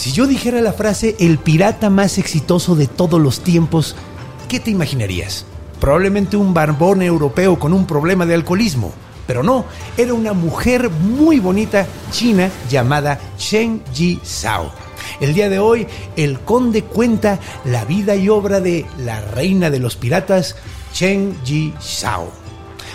Si 0.00 0.12
yo 0.12 0.26
dijera 0.26 0.62
la 0.62 0.72
frase 0.72 1.14
el 1.18 1.36
pirata 1.36 1.90
más 1.90 2.16
exitoso 2.16 2.74
de 2.74 2.86
todos 2.86 3.20
los 3.20 3.40
tiempos, 3.40 3.96
¿qué 4.48 4.58
te 4.58 4.70
imaginarías? 4.70 5.44
Probablemente 5.78 6.38
un 6.38 6.54
barbón 6.54 7.02
europeo 7.02 7.58
con 7.58 7.74
un 7.74 7.84
problema 7.84 8.24
de 8.24 8.32
alcoholismo. 8.32 8.94
Pero 9.26 9.42
no, 9.42 9.66
era 9.98 10.14
una 10.14 10.32
mujer 10.32 10.88
muy 10.88 11.38
bonita 11.38 11.86
china 12.10 12.48
llamada 12.70 13.20
Chen 13.36 13.82
Ji 13.92 14.18
Sao. 14.22 14.72
El 15.20 15.34
día 15.34 15.50
de 15.50 15.58
hoy, 15.58 15.86
el 16.16 16.40
conde 16.40 16.82
cuenta 16.82 17.38
la 17.66 17.84
vida 17.84 18.16
y 18.16 18.30
obra 18.30 18.60
de 18.60 18.86
la 18.96 19.20
reina 19.20 19.68
de 19.68 19.80
los 19.80 19.96
piratas, 19.96 20.56
Chen 20.94 21.36
Ji 21.44 21.74
Sao. 21.78 22.32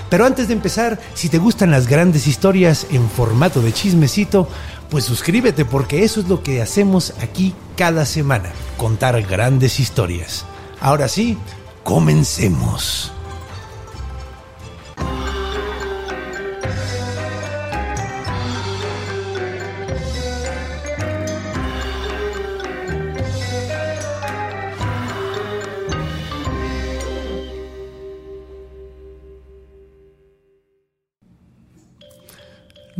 Pero 0.10 0.26
antes 0.26 0.48
de 0.48 0.54
empezar, 0.54 1.00
si 1.14 1.30
te 1.30 1.40
gustan 1.40 1.72
las 1.72 1.88
grandes 1.88 2.28
historias 2.28 2.88
en 2.92 3.10
formato 3.10 3.62
de 3.62 3.74
chismecito, 3.74 4.48
pues 4.90 5.06
suscríbete 5.06 5.66
porque 5.66 6.04
eso 6.04 6.20
es 6.20 6.28
lo 6.28 6.44
que 6.44 6.62
hacemos 6.62 7.14
aquí 7.22 7.54
cada 7.76 8.06
semana, 8.06 8.52
contar 8.78 9.22
grandes 9.24 9.80
historias. 9.80 10.46
Ahora 10.80 11.08
sí, 11.08 11.38
comencemos. 11.84 13.15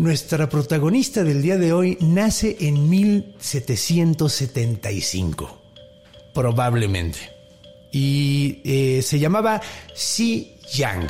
Nuestra 0.06 0.48
protagonista 0.48 1.24
del 1.24 1.42
día 1.42 1.58
de 1.58 1.74
hoy 1.74 1.98
nace 2.00 2.58
en 2.60 2.92
1775, 2.92 5.58
probablemente. 6.32 7.18
Y 7.92 8.62
eh, 8.66 9.02
se 9.02 9.18
llamaba 9.18 9.60
Xi 9.96 10.58
Yang. 10.72 11.08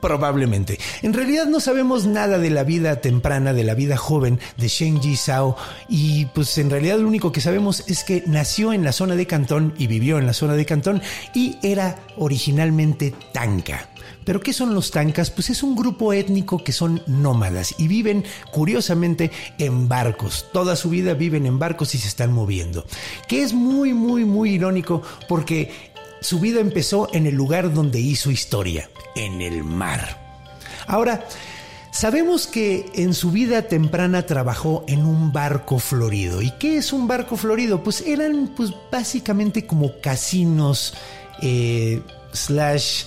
Probablemente. 0.00 0.78
En 1.02 1.12
realidad 1.12 1.44
no 1.44 1.60
sabemos 1.60 2.06
nada 2.06 2.38
de 2.38 2.48
la 2.48 2.64
vida 2.64 3.02
temprana, 3.02 3.52
de 3.52 3.64
la 3.64 3.74
vida 3.74 3.98
joven 3.98 4.40
de 4.56 4.68
Shen 4.68 5.02
Ji 5.02 5.16
Sao. 5.16 5.58
Y 5.86 6.24
pues 6.34 6.56
en 6.56 6.70
realidad 6.70 6.98
lo 6.98 7.06
único 7.06 7.32
que 7.32 7.42
sabemos 7.42 7.84
es 7.86 8.02
que 8.02 8.24
nació 8.26 8.72
en 8.72 8.82
la 8.82 8.92
zona 8.92 9.14
de 9.14 9.26
Cantón 9.26 9.74
y 9.76 9.88
vivió 9.88 10.16
en 10.16 10.24
la 10.24 10.32
zona 10.32 10.54
de 10.54 10.64
Cantón 10.64 11.02
y 11.34 11.58
era 11.62 11.98
originalmente 12.16 13.12
tanca. 13.34 13.89
¿Pero 14.24 14.40
qué 14.40 14.52
son 14.52 14.74
los 14.74 14.90
tancas? 14.90 15.30
Pues 15.30 15.50
es 15.50 15.62
un 15.62 15.74
grupo 15.74 16.12
étnico 16.12 16.62
que 16.62 16.72
son 16.72 17.02
nómadas 17.06 17.74
y 17.78 17.88
viven 17.88 18.24
curiosamente 18.52 19.30
en 19.58 19.88
barcos. 19.88 20.46
Toda 20.52 20.76
su 20.76 20.90
vida 20.90 21.14
viven 21.14 21.46
en 21.46 21.58
barcos 21.58 21.94
y 21.94 21.98
se 21.98 22.08
están 22.08 22.32
moviendo. 22.32 22.84
Que 23.28 23.42
es 23.42 23.52
muy, 23.52 23.94
muy, 23.94 24.24
muy 24.24 24.50
irónico 24.50 25.02
porque 25.28 25.72
su 26.20 26.38
vida 26.38 26.60
empezó 26.60 27.08
en 27.12 27.26
el 27.26 27.34
lugar 27.34 27.72
donde 27.72 28.00
hizo 28.00 28.30
historia, 28.30 28.90
en 29.16 29.40
el 29.40 29.64
mar. 29.64 30.18
Ahora, 30.86 31.26
Sabemos 31.92 32.46
que 32.46 32.88
en 32.94 33.14
su 33.14 33.32
vida 33.32 33.62
temprana 33.62 34.24
trabajó 34.24 34.84
en 34.86 35.04
un 35.04 35.32
barco 35.32 35.80
florido. 35.80 36.40
¿Y 36.40 36.52
qué 36.52 36.76
es 36.76 36.92
un 36.92 37.08
barco 37.08 37.36
florido? 37.36 37.82
Pues 37.82 38.02
eran 38.02 38.52
pues 38.56 38.72
básicamente 38.92 39.66
como 39.66 40.00
casinos 40.00 40.94
eh, 41.42 42.00
slash 42.32 43.04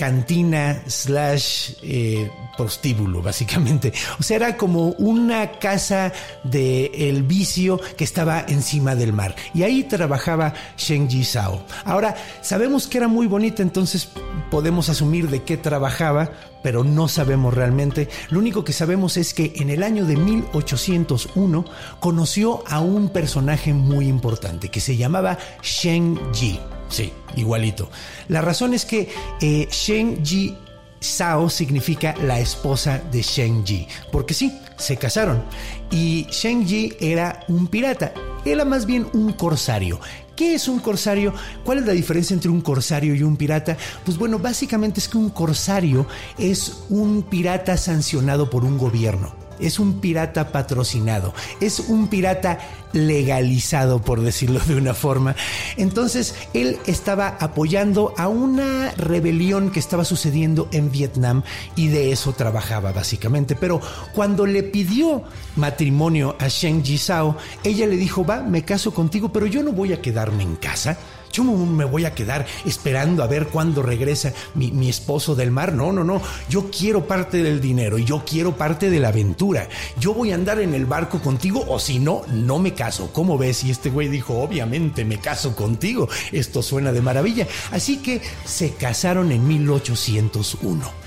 cantina 0.00 0.80
slash 0.86 1.72
eh, 1.82 2.30
prostíbulo, 2.56 3.20
básicamente. 3.20 3.92
O 4.18 4.22
sea, 4.22 4.36
era 4.36 4.56
como 4.56 4.92
una 4.92 5.52
casa 5.58 6.10
de 6.42 6.90
el 6.94 7.22
vicio 7.22 7.78
que 7.98 8.04
estaba 8.04 8.40
encima 8.48 8.94
del 8.94 9.12
mar. 9.12 9.36
Y 9.52 9.62
ahí 9.62 9.84
trabajaba 9.84 10.54
Shen 10.78 11.06
Ji 11.06 11.22
Sao. 11.22 11.62
Ahora, 11.84 12.16
sabemos 12.40 12.86
que 12.86 12.96
era 12.96 13.08
muy 13.08 13.26
bonita, 13.26 13.62
entonces 13.62 14.08
podemos 14.50 14.88
asumir 14.88 15.28
de 15.28 15.42
qué 15.42 15.58
trabajaba, 15.58 16.32
pero 16.62 16.82
no 16.82 17.06
sabemos 17.06 17.52
realmente. 17.52 18.08
Lo 18.30 18.38
único 18.38 18.64
que 18.64 18.72
sabemos 18.72 19.18
es 19.18 19.34
que 19.34 19.52
en 19.56 19.68
el 19.68 19.82
año 19.82 20.06
de 20.06 20.16
1801 20.16 21.66
conoció 22.00 22.64
a 22.68 22.80
un 22.80 23.10
personaje 23.10 23.74
muy 23.74 24.08
importante 24.08 24.70
que 24.70 24.80
se 24.80 24.96
llamaba 24.96 25.36
Shen 25.62 26.18
Ji. 26.32 26.58
Sí, 26.90 27.12
igualito. 27.36 27.88
La 28.28 28.42
razón 28.42 28.74
es 28.74 28.84
que 28.84 29.08
eh, 29.40 29.68
Shen 29.70 30.24
Ji 30.24 30.56
Sao 31.00 31.48
significa 31.48 32.14
la 32.22 32.38
esposa 32.38 33.00
de 33.10 33.22
Shen 33.22 33.64
Ji, 33.64 33.88
porque 34.12 34.34
sí, 34.34 34.60
se 34.76 34.98
casaron. 34.98 35.42
Y 35.90 36.26
Shen 36.30 36.66
Ji 36.66 36.92
era 37.00 37.40
un 37.48 37.68
pirata, 37.68 38.12
era 38.44 38.66
más 38.66 38.84
bien 38.84 39.06
un 39.14 39.32
corsario. 39.32 39.98
¿Qué 40.36 40.54
es 40.54 40.68
un 40.68 40.78
corsario? 40.78 41.32
¿Cuál 41.64 41.78
es 41.78 41.86
la 41.86 41.92
diferencia 41.92 42.34
entre 42.34 42.50
un 42.50 42.60
corsario 42.60 43.14
y 43.14 43.22
un 43.22 43.36
pirata? 43.36 43.76
Pues 44.04 44.18
bueno, 44.18 44.38
básicamente 44.38 45.00
es 45.00 45.08
que 45.08 45.18
un 45.18 45.30
corsario 45.30 46.06
es 46.38 46.84
un 46.90 47.22
pirata 47.22 47.76
sancionado 47.76 48.50
por 48.50 48.64
un 48.64 48.76
gobierno 48.76 49.39
es 49.60 49.78
un 49.78 50.00
pirata 50.00 50.52
patrocinado, 50.52 51.34
es 51.60 51.80
un 51.80 52.08
pirata 52.08 52.58
legalizado, 52.92 54.02
por 54.02 54.20
decirlo 54.20 54.60
de 54.66 54.74
una 54.74 54.94
forma. 54.94 55.36
Entonces, 55.76 56.34
él 56.54 56.78
estaba 56.86 57.36
apoyando 57.40 58.14
a 58.16 58.28
una 58.28 58.90
rebelión 58.96 59.70
que 59.70 59.78
estaba 59.78 60.04
sucediendo 60.04 60.68
en 60.72 60.90
Vietnam 60.90 61.42
y 61.76 61.88
de 61.88 62.12
eso 62.12 62.32
trabajaba 62.32 62.92
básicamente. 62.92 63.56
Pero 63.56 63.80
cuando 64.14 64.46
le 64.46 64.62
pidió 64.62 65.22
matrimonio 65.56 66.36
a 66.38 66.48
Shen 66.48 66.84
Ji 66.84 66.98
Sao, 66.98 67.36
ella 67.64 67.86
le 67.86 67.96
dijo, 67.96 68.24
va, 68.24 68.42
me 68.42 68.64
caso 68.64 68.92
contigo, 68.92 69.32
pero 69.32 69.46
yo 69.46 69.62
no 69.62 69.72
voy 69.72 69.92
a 69.92 70.02
quedarme 70.02 70.42
en 70.42 70.56
casa. 70.56 70.98
Yo 71.32 71.44
me 71.44 71.84
voy 71.84 72.04
a 72.04 72.14
quedar 72.14 72.46
esperando 72.64 73.22
a 73.22 73.26
ver 73.26 73.48
cuándo 73.48 73.82
regresa 73.82 74.32
mi, 74.54 74.72
mi, 74.72 74.88
esposo 74.88 75.34
del 75.34 75.50
mar. 75.50 75.72
No, 75.72 75.92
no, 75.92 76.04
no. 76.04 76.20
Yo 76.48 76.70
quiero 76.70 77.06
parte 77.06 77.42
del 77.42 77.60
dinero 77.60 77.98
y 77.98 78.04
yo 78.04 78.24
quiero 78.24 78.56
parte 78.56 78.90
de 78.90 79.00
la 79.00 79.08
aventura. 79.08 79.68
Yo 79.98 80.14
voy 80.14 80.32
a 80.32 80.34
andar 80.34 80.60
en 80.60 80.74
el 80.74 80.86
barco 80.86 81.20
contigo 81.20 81.64
o 81.68 81.78
si 81.78 81.98
no, 81.98 82.22
no 82.32 82.58
me 82.58 82.74
caso. 82.74 83.12
¿Cómo 83.12 83.38
ves? 83.38 83.64
Y 83.64 83.70
este 83.70 83.90
güey 83.90 84.08
dijo, 84.08 84.40
obviamente 84.40 85.04
me 85.04 85.18
caso 85.18 85.54
contigo. 85.54 86.08
Esto 86.32 86.62
suena 86.62 86.92
de 86.92 87.00
maravilla. 87.00 87.46
Así 87.70 87.98
que 87.98 88.20
se 88.44 88.74
casaron 88.74 89.32
en 89.32 89.46
1801. 89.46 91.00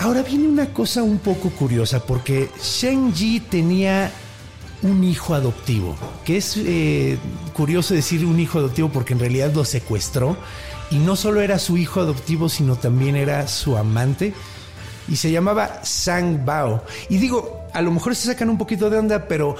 Ahora 0.00 0.22
viene 0.22 0.48
una 0.48 0.72
cosa 0.72 1.02
un 1.02 1.18
poco 1.18 1.50
curiosa 1.50 2.02
porque 2.06 2.48
Shen 2.62 3.12
Ji 3.12 3.40
tenía 3.40 4.10
un 4.82 5.04
hijo 5.04 5.34
adoptivo, 5.34 5.96
que 6.24 6.38
es 6.38 6.56
eh, 6.56 7.18
curioso 7.52 7.94
decir 7.94 8.24
un 8.24 8.40
hijo 8.40 8.58
adoptivo 8.58 8.88
porque 8.88 9.12
en 9.12 9.20
realidad 9.20 9.52
lo 9.54 9.64
secuestró 9.64 10.36
y 10.90 10.98
no 10.98 11.16
solo 11.16 11.40
era 11.40 11.58
su 11.58 11.76
hijo 11.76 12.00
adoptivo, 12.00 12.48
sino 12.48 12.76
también 12.76 13.16
era 13.16 13.46
su 13.46 13.76
amante 13.76 14.32
y 15.08 15.16
se 15.16 15.30
llamaba 15.30 15.84
Sang 15.84 16.44
Bao. 16.44 16.84
Y 17.08 17.18
digo, 17.18 17.66
a 17.72 17.82
lo 17.82 17.90
mejor 17.90 18.14
se 18.14 18.26
sacan 18.26 18.48
un 18.48 18.58
poquito 18.58 18.88
de 18.90 18.98
onda, 18.98 19.26
pero 19.26 19.56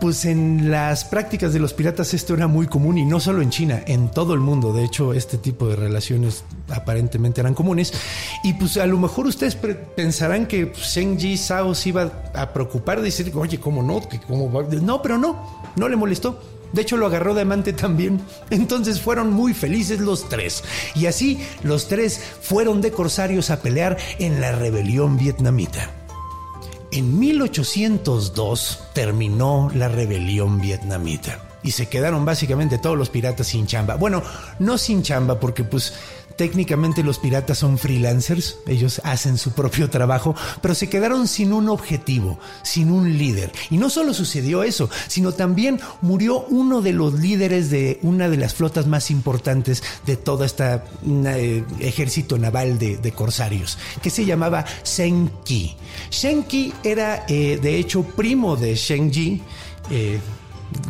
pues 0.00 0.24
en 0.24 0.70
las 0.70 1.04
prácticas 1.04 1.52
de 1.52 1.58
los 1.58 1.72
piratas 1.72 2.14
esto 2.14 2.34
era 2.34 2.46
muy 2.46 2.66
común 2.66 2.98
y 2.98 3.04
no 3.04 3.20
solo 3.20 3.42
en 3.42 3.50
China, 3.50 3.82
en 3.86 4.10
todo 4.10 4.34
el 4.34 4.40
mundo. 4.40 4.72
De 4.72 4.84
hecho, 4.84 5.12
este 5.12 5.38
tipo 5.38 5.68
de 5.68 5.76
relaciones 5.76 6.44
aparentemente 6.68 7.40
eran 7.40 7.54
comunes. 7.54 7.92
Y 8.42 8.54
pues 8.54 8.76
a 8.76 8.86
lo 8.86 8.98
mejor 8.98 9.26
ustedes 9.26 9.56
pensarán 9.56 10.46
que 10.46 10.72
Sheng 10.74 11.18
Ji 11.18 11.36
Sao 11.36 11.74
se 11.74 11.90
iba 11.90 12.10
a 12.34 12.52
preocupar 12.52 12.98
de 12.98 13.04
decir, 13.04 13.32
oye, 13.34 13.58
¿cómo 13.58 13.82
no? 13.82 14.00
¿Cómo 14.26 14.62
No, 14.82 15.02
pero 15.02 15.18
no, 15.18 15.62
no 15.76 15.88
le 15.88 15.96
molestó. 15.96 16.40
De 16.72 16.82
hecho, 16.82 16.96
lo 16.96 17.06
agarró 17.06 17.34
de 17.34 17.42
amante 17.42 17.72
también. 17.72 18.20
Entonces 18.50 19.00
fueron 19.00 19.32
muy 19.32 19.54
felices 19.54 20.00
los 20.00 20.28
tres. 20.28 20.64
Y 20.94 21.06
así 21.06 21.40
los 21.62 21.88
tres 21.88 22.20
fueron 22.42 22.80
de 22.80 22.90
corsarios 22.90 23.50
a 23.50 23.62
pelear 23.62 23.96
en 24.18 24.40
la 24.40 24.52
rebelión 24.52 25.16
vietnamita. 25.16 26.03
En 26.94 27.18
1802 27.18 28.78
terminó 28.92 29.68
la 29.74 29.88
rebelión 29.88 30.60
vietnamita 30.60 31.40
y 31.64 31.72
se 31.72 31.88
quedaron 31.88 32.24
básicamente 32.24 32.78
todos 32.78 32.96
los 32.96 33.10
piratas 33.10 33.48
sin 33.48 33.66
chamba. 33.66 33.96
Bueno, 33.96 34.22
no 34.60 34.78
sin 34.78 35.02
chamba 35.02 35.40
porque 35.40 35.64
pues 35.64 35.92
Técnicamente 36.36 37.02
los 37.04 37.18
piratas 37.18 37.58
son 37.58 37.78
freelancers, 37.78 38.58
ellos 38.66 39.00
hacen 39.04 39.38
su 39.38 39.52
propio 39.52 39.88
trabajo, 39.88 40.34
pero 40.60 40.74
se 40.74 40.88
quedaron 40.88 41.28
sin 41.28 41.52
un 41.52 41.68
objetivo, 41.68 42.38
sin 42.62 42.90
un 42.90 43.16
líder. 43.16 43.52
Y 43.70 43.78
no 43.78 43.88
solo 43.88 44.12
sucedió 44.14 44.64
eso, 44.64 44.90
sino 45.06 45.32
también 45.32 45.80
murió 46.00 46.44
uno 46.48 46.82
de 46.82 46.92
los 46.92 47.14
líderes 47.14 47.70
de 47.70 47.98
una 48.02 48.28
de 48.28 48.36
las 48.36 48.54
flotas 48.54 48.86
más 48.86 49.10
importantes 49.10 49.82
de 50.06 50.16
todo 50.16 50.44
este 50.44 50.80
ejército 51.80 52.36
naval 52.38 52.78
de, 52.78 53.12
corsarios, 53.12 53.78
que 54.02 54.10
se 54.10 54.24
llamaba. 54.24 54.64
Shen 54.84 55.30
Qi 55.44 56.74
era 56.82 57.24
eh, 57.28 57.58
de 57.60 57.78
hecho 57.78 58.02
primo 58.02 58.56
de 58.56 58.74
Shen 58.74 59.12
Ji. 59.12 59.40
Eh, 59.90 60.18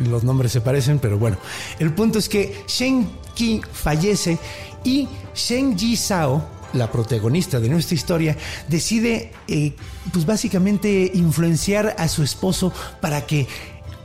los 0.07 0.23
nombres 0.23 0.51
se 0.51 0.61
parecen, 0.61 0.99
pero 0.99 1.19
bueno, 1.19 1.37
el 1.79 1.93
punto 1.93 2.17
es 2.17 2.29
que 2.29 2.63
Shen 2.67 3.07
Qi 3.35 3.61
fallece 3.71 4.39
y 4.83 5.07
Shen 5.35 5.77
Ji 5.77 5.95
Sao, 5.95 6.43
la 6.73 6.91
protagonista 6.91 7.59
de 7.59 7.69
nuestra 7.69 7.95
historia, 7.95 8.37
decide, 8.67 9.31
eh, 9.47 9.73
pues 10.11 10.25
básicamente, 10.25 11.11
influenciar 11.13 11.95
a 11.97 12.07
su 12.07 12.23
esposo 12.23 12.71
para 13.01 13.25
que 13.25 13.47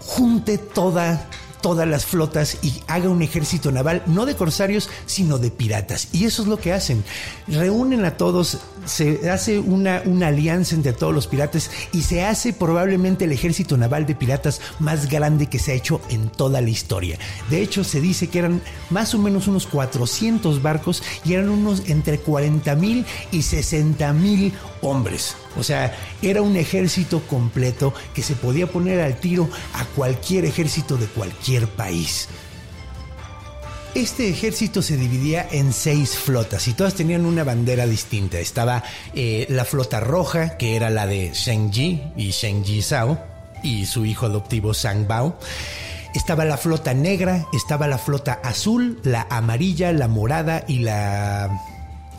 junte 0.00 0.58
toda 0.58 1.28
todas 1.60 1.86
las 1.86 2.06
flotas 2.06 2.58
y 2.62 2.72
haga 2.86 3.08
un 3.08 3.22
ejército 3.22 3.70
naval, 3.72 4.02
no 4.06 4.26
de 4.26 4.34
corsarios, 4.34 4.88
sino 5.06 5.38
de 5.38 5.50
piratas. 5.50 6.08
Y 6.12 6.24
eso 6.24 6.42
es 6.42 6.48
lo 6.48 6.58
que 6.58 6.72
hacen. 6.72 7.04
Reúnen 7.48 8.04
a 8.04 8.16
todos, 8.16 8.58
se 8.84 9.30
hace 9.30 9.58
una, 9.58 10.02
una 10.04 10.28
alianza 10.28 10.74
entre 10.74 10.92
todos 10.92 11.14
los 11.14 11.26
piratas 11.26 11.70
y 11.92 12.02
se 12.02 12.24
hace 12.24 12.52
probablemente 12.52 13.24
el 13.24 13.32
ejército 13.32 13.76
naval 13.76 14.06
de 14.06 14.14
piratas 14.14 14.60
más 14.78 15.08
grande 15.08 15.46
que 15.46 15.58
se 15.58 15.72
ha 15.72 15.74
hecho 15.74 16.00
en 16.08 16.28
toda 16.28 16.60
la 16.60 16.70
historia. 16.70 17.18
De 17.48 17.62
hecho, 17.62 17.84
se 17.84 18.00
dice 18.00 18.28
que 18.28 18.40
eran 18.40 18.62
más 18.90 19.14
o 19.14 19.18
menos 19.18 19.48
unos 19.48 19.66
400 19.66 20.62
barcos 20.62 21.02
y 21.24 21.34
eran 21.34 21.48
unos 21.48 21.88
entre 21.88 22.18
40 22.18 22.74
mil 22.76 23.04
y 23.32 23.42
60 23.42 24.12
mil 24.12 24.52
hombres. 24.82 25.36
O 25.56 25.62
sea, 25.62 25.96
era 26.22 26.42
un 26.42 26.56
ejército 26.56 27.22
completo 27.26 27.92
que 28.14 28.22
se 28.22 28.34
podía 28.34 28.66
poner 28.66 29.00
al 29.00 29.16
tiro 29.16 29.48
a 29.74 29.84
cualquier 29.84 30.44
ejército 30.44 30.96
de 30.96 31.06
cualquier 31.06 31.66
país. 31.68 32.28
Este 33.94 34.28
ejército 34.28 34.82
se 34.82 34.96
dividía 34.96 35.48
en 35.50 35.72
seis 35.72 36.16
flotas 36.16 36.68
y 36.68 36.74
todas 36.74 36.94
tenían 36.94 37.26
una 37.26 37.42
bandera 37.42 37.86
distinta. 37.86 38.38
Estaba 38.38 38.84
eh, 39.14 39.46
la 39.48 39.64
flota 39.64 39.98
roja, 39.98 40.56
que 40.56 40.76
era 40.76 40.90
la 40.90 41.08
de 41.08 41.32
Sheng 41.34 41.72
Ji 41.72 42.00
y 42.16 42.30
Sheng 42.30 42.64
Ji 42.64 42.82
Sao 42.82 43.18
y 43.64 43.86
su 43.86 44.06
hijo 44.06 44.26
adoptivo 44.26 44.74
Sang 44.74 45.08
Bao. 45.08 45.36
Estaba 46.14 46.44
la 46.44 46.56
flota 46.56 46.94
negra, 46.94 47.46
estaba 47.52 47.88
la 47.88 47.98
flota 47.98 48.40
azul, 48.44 49.00
la 49.02 49.26
amarilla, 49.28 49.92
la 49.92 50.06
morada 50.06 50.64
y 50.68 50.78
la 50.78 51.50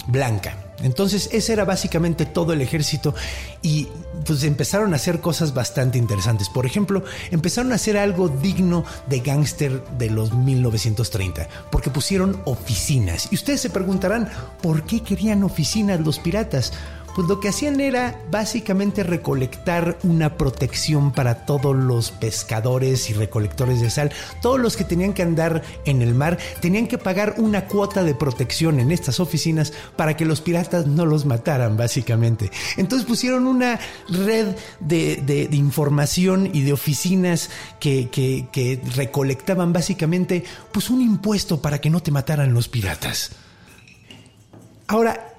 blanca. 0.07 0.60
Entonces 0.83 1.29
ese 1.31 1.53
era 1.53 1.65
básicamente 1.65 2.25
todo 2.25 2.53
el 2.53 2.61
ejército 2.61 3.13
y 3.61 3.87
pues 4.25 4.43
empezaron 4.43 4.93
a 4.93 4.97
hacer 4.97 5.19
cosas 5.19 5.53
bastante 5.53 5.97
interesantes. 5.97 6.49
Por 6.49 6.65
ejemplo, 6.65 7.03
empezaron 7.31 7.71
a 7.71 7.75
hacer 7.75 7.97
algo 7.97 8.29
digno 8.29 8.83
de 9.07 9.19
gángster 9.19 9.83
de 9.97 10.09
los 10.09 10.33
1930, 10.33 11.47
porque 11.71 11.89
pusieron 11.89 12.41
oficinas. 12.45 13.27
Y 13.31 13.35
ustedes 13.35 13.61
se 13.61 13.69
preguntarán, 13.69 14.29
¿por 14.61 14.83
qué 14.83 15.01
querían 15.01 15.43
oficinas 15.43 15.99
los 15.99 16.19
piratas? 16.19 16.73
Pues 17.15 17.27
lo 17.27 17.39
que 17.39 17.49
hacían 17.49 17.79
era 17.79 18.21
básicamente 18.29 19.03
recolectar 19.03 19.97
una 20.03 20.37
protección 20.37 21.11
para 21.11 21.45
todos 21.45 21.75
los 21.75 22.11
pescadores 22.11 23.09
y 23.09 23.13
recolectores 23.13 23.81
de 23.81 23.89
sal. 23.89 24.11
Todos 24.41 24.59
los 24.59 24.77
que 24.77 24.83
tenían 24.83 25.13
que 25.13 25.23
andar 25.23 25.61
en 25.85 26.01
el 26.01 26.13
mar 26.13 26.37
tenían 26.61 26.87
que 26.87 26.97
pagar 26.97 27.35
una 27.37 27.65
cuota 27.65 28.03
de 28.03 28.15
protección 28.15 28.79
en 28.79 28.91
estas 28.91 29.19
oficinas 29.19 29.73
para 29.95 30.15
que 30.15 30.25
los 30.25 30.41
piratas 30.41 30.87
no 30.87 31.05
los 31.05 31.25
mataran, 31.25 31.77
básicamente. 31.77 32.51
Entonces 32.77 33.07
pusieron 33.07 33.47
una 33.47 33.79
red 34.09 34.55
de, 34.79 35.49
información 35.51 36.49
y 36.53 36.61
de 36.61 36.73
oficinas 36.73 37.49
que, 37.79 38.09
que 38.09 38.81
recolectaban 38.95 39.73
básicamente 39.73 40.43
pues 40.71 40.89
un 40.89 41.01
impuesto 41.01 41.61
para 41.61 41.79
que 41.79 41.89
no 41.89 42.01
te 42.01 42.11
mataran 42.11 42.53
los 42.53 42.67
piratas. 42.67 43.31
Ahora, 44.87 45.30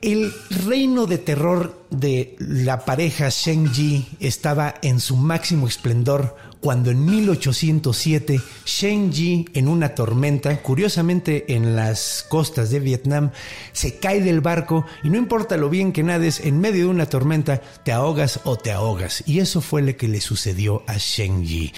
el 0.00 0.32
reino 0.66 1.06
de 1.06 1.18
terror 1.18 1.86
de 1.90 2.36
la 2.38 2.84
pareja 2.84 3.30
Sheng 3.30 3.72
Ji 3.72 4.06
estaba 4.20 4.74
en 4.82 5.00
su 5.00 5.16
máximo 5.16 5.66
esplendor 5.66 6.36
cuando 6.60 6.90
en 6.90 7.04
1807 7.04 8.40
Sheng 8.64 9.12
Ji 9.12 9.46
en 9.54 9.68
una 9.68 9.94
tormenta, 9.94 10.60
curiosamente 10.62 11.54
en 11.54 11.76
las 11.76 12.26
costas 12.28 12.70
de 12.70 12.80
Vietnam, 12.80 13.30
se 13.72 13.98
cae 13.98 14.20
del 14.20 14.40
barco 14.40 14.84
y 15.02 15.10
no 15.10 15.18
importa 15.18 15.56
lo 15.56 15.70
bien 15.70 15.92
que 15.92 16.02
nades, 16.02 16.40
en 16.40 16.60
medio 16.60 16.84
de 16.84 16.90
una 16.90 17.06
tormenta 17.06 17.60
te 17.84 17.92
ahogas 17.92 18.40
o 18.44 18.56
te 18.56 18.72
ahogas. 18.72 19.22
Y 19.26 19.40
eso 19.40 19.60
fue 19.60 19.82
lo 19.82 19.96
que 19.96 20.08
le 20.08 20.20
sucedió 20.20 20.82
a 20.86 20.96
Sheng 20.96 21.44
Ji. 21.44 21.72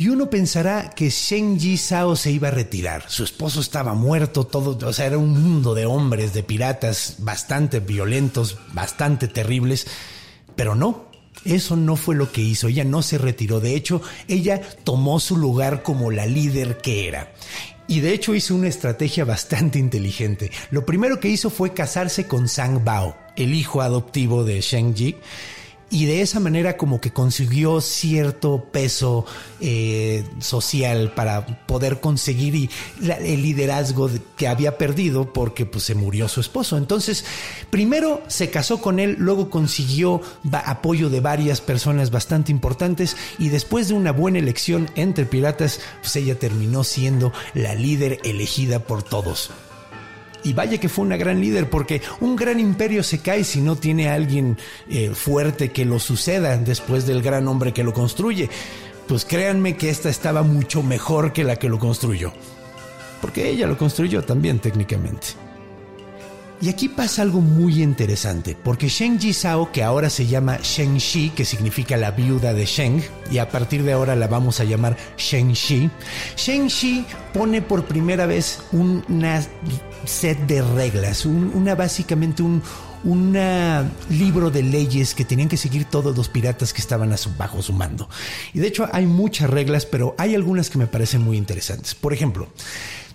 Y 0.00 0.10
uno 0.10 0.30
pensará 0.30 0.90
que 0.90 1.10
Shen 1.10 1.58
Ji 1.58 1.76
Sao 1.76 2.14
se 2.14 2.30
iba 2.30 2.48
a 2.48 2.52
retirar. 2.52 3.10
Su 3.10 3.24
esposo 3.24 3.60
estaba 3.60 3.94
muerto, 3.94 4.44
todo, 4.44 4.78
o 4.86 4.92
sea, 4.92 5.06
era 5.06 5.18
un 5.18 5.42
mundo 5.42 5.74
de 5.74 5.86
hombres, 5.86 6.32
de 6.32 6.44
piratas 6.44 7.16
bastante 7.18 7.80
violentos, 7.80 8.58
bastante 8.72 9.26
terribles. 9.26 9.88
Pero 10.54 10.76
no, 10.76 11.06
eso 11.44 11.74
no 11.74 11.96
fue 11.96 12.14
lo 12.14 12.30
que 12.30 12.40
hizo. 12.40 12.68
Ella 12.68 12.84
no 12.84 13.02
se 13.02 13.18
retiró. 13.18 13.58
De 13.58 13.74
hecho, 13.74 14.00
ella 14.28 14.60
tomó 14.84 15.18
su 15.18 15.36
lugar 15.36 15.82
como 15.82 16.12
la 16.12 16.26
líder 16.26 16.76
que 16.76 17.08
era. 17.08 17.32
Y 17.88 17.98
de 17.98 18.12
hecho 18.12 18.36
hizo 18.36 18.54
una 18.54 18.68
estrategia 18.68 19.24
bastante 19.24 19.80
inteligente. 19.80 20.52
Lo 20.70 20.86
primero 20.86 21.18
que 21.18 21.28
hizo 21.28 21.50
fue 21.50 21.74
casarse 21.74 22.28
con 22.28 22.46
Sang 22.48 22.84
Bao, 22.84 23.16
el 23.34 23.52
hijo 23.52 23.82
adoptivo 23.82 24.44
de 24.44 24.60
Shen 24.60 24.94
Ji 24.94 25.16
y 25.90 26.06
de 26.06 26.20
esa 26.20 26.40
manera 26.40 26.76
como 26.76 27.00
que 27.00 27.12
consiguió 27.12 27.80
cierto 27.80 28.64
peso 28.70 29.24
eh, 29.60 30.24
social 30.40 31.12
para 31.14 31.46
poder 31.66 32.00
conseguir 32.00 32.70
el 33.00 33.42
liderazgo 33.42 34.10
que 34.36 34.48
había 34.48 34.76
perdido 34.76 35.32
porque 35.32 35.66
pues 35.66 35.84
se 35.84 35.94
murió 35.94 36.28
su 36.28 36.40
esposo. 36.40 36.76
Entonces, 36.76 37.24
primero 37.70 38.22
se 38.28 38.50
casó 38.50 38.80
con 38.80 38.98
él, 38.98 39.16
luego 39.18 39.50
consiguió 39.50 40.20
apoyo 40.52 41.08
de 41.08 41.20
varias 41.20 41.60
personas 41.60 42.10
bastante 42.10 42.52
importantes 42.52 43.16
y 43.38 43.48
después 43.48 43.88
de 43.88 43.94
una 43.94 44.12
buena 44.12 44.38
elección 44.38 44.90
entre 44.94 45.24
piratas, 45.24 45.80
pues 46.00 46.14
ella 46.16 46.38
terminó 46.38 46.84
siendo 46.84 47.32
la 47.54 47.74
líder 47.74 48.20
elegida 48.24 48.80
por 48.80 49.02
todos. 49.02 49.50
Y 50.44 50.52
vaya 50.52 50.78
que 50.78 50.88
fue 50.88 51.04
una 51.04 51.16
gran 51.16 51.40
líder, 51.40 51.68
porque 51.68 52.00
un 52.20 52.36
gran 52.36 52.60
imperio 52.60 53.02
se 53.02 53.20
cae 53.20 53.44
si 53.44 53.60
no 53.60 53.76
tiene 53.76 54.08
a 54.08 54.14
alguien 54.14 54.56
eh, 54.88 55.10
fuerte 55.14 55.70
que 55.70 55.84
lo 55.84 55.98
suceda 55.98 56.56
después 56.56 57.06
del 57.06 57.22
gran 57.22 57.48
hombre 57.48 57.72
que 57.72 57.84
lo 57.84 57.92
construye. 57.92 58.48
Pues 59.08 59.24
créanme 59.24 59.76
que 59.76 59.90
esta 59.90 60.08
estaba 60.10 60.42
mucho 60.42 60.82
mejor 60.82 61.32
que 61.32 61.44
la 61.44 61.56
que 61.56 61.68
lo 61.68 61.78
construyó. 61.78 62.32
Porque 63.20 63.48
ella 63.48 63.66
lo 63.66 63.76
construyó 63.76 64.22
también 64.22 64.60
técnicamente. 64.60 65.47
Y 66.60 66.68
aquí 66.70 66.88
pasa 66.88 67.22
algo 67.22 67.40
muy 67.40 67.84
interesante, 67.84 68.56
porque 68.60 68.88
Sheng 68.88 69.20
Ji 69.20 69.32
Sao, 69.32 69.70
que 69.70 69.84
ahora 69.84 70.10
se 70.10 70.26
llama 70.26 70.58
Sheng 70.60 70.96
Shi, 70.96 71.30
que 71.30 71.44
significa 71.44 71.96
la 71.96 72.10
viuda 72.10 72.52
de 72.52 72.66
Sheng, 72.66 73.00
y 73.30 73.38
a 73.38 73.48
partir 73.48 73.84
de 73.84 73.92
ahora 73.92 74.16
la 74.16 74.26
vamos 74.26 74.58
a 74.58 74.64
llamar 74.64 74.96
Sheng 75.16 75.52
Shi, 75.52 75.88
Sheng 76.36 76.66
Shi 76.66 77.04
pone 77.32 77.62
por 77.62 77.84
primera 77.84 78.26
vez 78.26 78.58
una 78.72 79.40
set 80.04 80.36
de 80.48 80.62
reglas, 80.62 81.26
una 81.26 81.76
básicamente 81.76 82.42
un 82.42 82.60
libro 84.10 84.50
de 84.50 84.64
leyes 84.64 85.14
que 85.14 85.24
tenían 85.24 85.48
que 85.48 85.56
seguir 85.56 85.84
todos 85.84 86.16
los 86.16 86.28
piratas 86.28 86.72
que 86.72 86.80
estaban 86.80 87.12
a 87.12 87.16
su, 87.16 87.30
bajo 87.36 87.62
su 87.62 87.72
mando. 87.72 88.08
Y 88.52 88.58
de 88.58 88.66
hecho 88.66 88.88
hay 88.92 89.06
muchas 89.06 89.48
reglas, 89.48 89.86
pero 89.86 90.16
hay 90.18 90.34
algunas 90.34 90.70
que 90.70 90.78
me 90.78 90.88
parecen 90.88 91.22
muy 91.22 91.36
interesantes. 91.36 91.94
Por 91.94 92.12
ejemplo, 92.12 92.48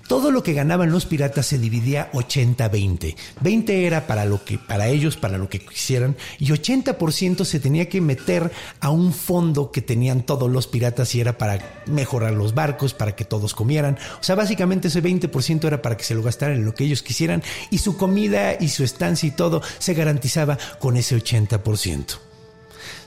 todo 0.08 0.32
lo 0.32 0.44
que 0.44 0.54
ganaban 0.54 0.92
los 0.92 1.06
piratas 1.06 1.46
se 1.46 1.58
dividía 1.58 2.12
80-20. 2.12 3.16
20 3.42 3.86
era 3.86 4.06
para 4.08 4.26
lo 4.26 4.44
que 4.44 4.58
para 4.58 4.88
ellos, 4.88 5.18
para 5.18 5.38
lo 5.38 5.50
que 5.50 5.60
quisieran 5.60 6.16
y 6.40 6.48
80% 6.48 7.46
se 7.46 7.60
tenía 7.60 7.88
que 7.88 8.02
meter 8.02 8.52
a 8.80 8.90
un 8.90 9.14
fondo 9.14 9.72
que 9.72 9.82
tenían 9.82 10.24
todos 10.24 10.52
los 10.52 10.68
piratas 10.68 11.16
y 11.16 11.22
era 11.22 11.38
para 11.38 11.84
mejorar 11.86 12.34
los 12.34 12.54
barcos, 12.54 12.94
para 12.94 13.16
que 13.16 13.26
todos 13.26 13.54
comieran. 13.54 13.98
O 14.20 14.24
sea, 14.24 14.36
básicamente 14.36 14.90
ese 14.90 15.02
20% 15.02 15.66
era 15.66 15.82
para 15.82 15.98
que 15.98 16.04
se 16.04 16.16
lo 16.16 16.24
gastaran 16.24 16.58
en 16.58 16.66
lo 16.66 16.76
que 16.76 16.84
ellos 16.84 17.02
quisieran 17.02 17.44
y 17.70 17.78
su 17.78 17.98
comida 17.98 18.56
y 18.60 18.70
su 18.70 18.84
estancia 18.84 19.28
y 19.28 19.32
todo 19.32 19.62
se 19.80 19.94
garantizaba 19.94 20.58
con 20.80 20.98
ese 20.98 21.16
80%. 21.16 22.18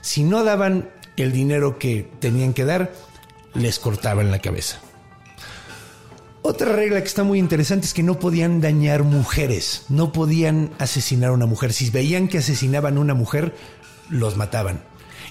Si 0.01 0.23
no 0.23 0.43
daban 0.43 0.89
el 1.15 1.31
dinero 1.31 1.79
que 1.79 2.09
tenían 2.19 2.53
que 2.53 2.65
dar, 2.65 2.91
les 3.53 3.79
cortaban 3.79 4.31
la 4.31 4.39
cabeza. 4.39 4.79
Otra 6.49 6.71
regla 6.71 7.01
que 7.01 7.07
está 7.07 7.25
muy 7.25 7.39
interesante 7.39 7.87
es 7.87 7.93
que 7.93 8.03
no 8.03 8.19
podían 8.19 8.61
dañar 8.61 9.03
mujeres, 9.03 9.83
no 9.89 10.13
podían 10.13 10.71
asesinar 10.79 11.31
a 11.31 11.33
una 11.33 11.45
mujer. 11.45 11.73
Si 11.73 11.89
veían 11.89 12.29
que 12.29 12.37
asesinaban 12.37 12.95
a 12.95 13.01
una 13.01 13.13
mujer, 13.13 13.53
los 14.09 14.37
mataban. 14.37 14.79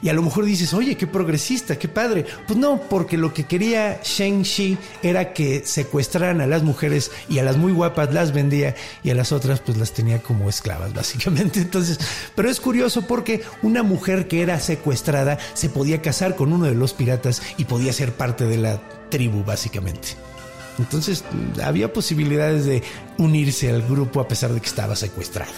Y 0.03 0.11
a 0.11 0.13
lo 0.13 0.21
mejor 0.21 0.45
dices, 0.45 0.75
oye, 0.75 0.95
qué 0.95 1.07
progresista, 1.07 1.79
qué 1.79 1.89
padre. 1.89 2.27
Pues 2.47 2.59
no, 2.59 2.83
porque 2.91 3.17
lo 3.17 3.33
que 3.33 3.45
quería 3.45 3.99
Sheng 4.05 4.43
Shi 4.43 4.77
era 5.03 5.33
que 5.33 5.65
secuestraran 5.65 6.43
a 6.43 6.47
las 6.47 6.63
mujeres 6.63 7.11
y 7.31 7.39
a 7.39 7.45
las 7.45 7.57
muy 7.57 7.73
guapas 7.73 8.13
las 8.13 8.35
vendía 8.35 8.75
y 9.03 9.09
a 9.09 9.15
las 9.15 9.33
otras 9.33 9.61
pues 9.61 9.79
las 9.79 9.95
tenía 9.95 10.23
como 10.23 10.51
esclavas, 10.51 10.93
básicamente. 10.93 11.61
Entonces, 11.63 11.99
pero 12.35 12.51
es 12.51 12.61
curioso 12.61 13.07
porque 13.07 13.41
una 13.63 13.83
mujer 13.83 14.29
que 14.29 14.43
era 14.43 14.61
secuestrada 14.61 15.39
se 15.55 15.71
podía 15.71 16.03
casar 16.03 16.37
con 16.37 16.53
uno 16.53 16.67
de 16.67 16.75
los 16.75 16.93
piratas 16.93 17.41
y 17.57 17.65
podía 17.65 17.95
ser 17.95 18.13
parte 18.13 18.45
de 18.45 18.59
la 18.59 18.83
tribu, 19.09 19.45
básicamente. 19.45 20.09
Entonces 20.79 21.25
había 21.63 21.93
posibilidades 21.93 22.67
de 22.67 22.83
unirse 23.19 23.71
al 23.71 23.83
grupo 23.83 24.21
a 24.21 24.29
pesar 24.29 24.53
de 24.53 24.61
que 24.61 24.67
estaba 24.67 24.97
secuestrado. 24.97 25.53